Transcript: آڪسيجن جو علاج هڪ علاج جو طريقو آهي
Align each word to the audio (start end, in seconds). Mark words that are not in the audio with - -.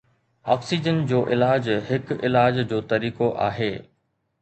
آڪسيجن 0.53 1.01
جو 1.11 1.19
علاج 1.35 1.69
هڪ 1.91 2.19
علاج 2.31 2.61
جو 2.75 2.83
طريقو 2.95 3.33
آهي 3.53 3.73